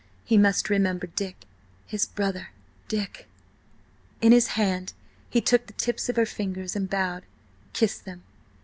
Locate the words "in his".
4.19-4.47